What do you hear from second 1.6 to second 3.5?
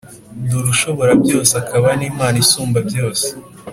akaba n’Imana Isumbabyose.